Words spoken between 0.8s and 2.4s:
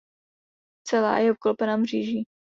Celá je obklopena mříží.